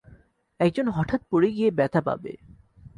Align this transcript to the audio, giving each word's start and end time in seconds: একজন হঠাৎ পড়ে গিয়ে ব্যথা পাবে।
একজন 0.59 0.85
হঠাৎ 0.87 1.21
পড়ে 1.29 1.49
গিয়ে 1.51 1.69
ব্যথা 1.71 2.01
পাবে। 2.01 2.33